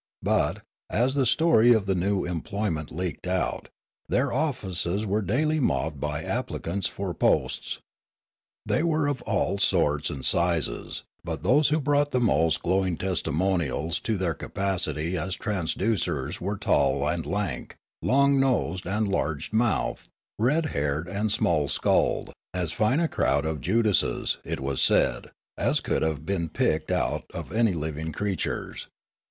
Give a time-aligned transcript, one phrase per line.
[0.23, 3.69] But, as the story of the new employ ment leaked out,
[4.09, 7.77] their offices were daily mobbed by applicants for posts.
[8.65, 13.99] They were of all sorts and sizes; but those who brought the most glowing testimonials
[13.99, 20.09] to their capacity as traducers were tall and lank, long nosed and large mouthed,
[20.39, 25.29] red haired and small skulled— as fine a crowd of Judases, it was said,
[25.59, 28.87] as could have been picked out of living creatures.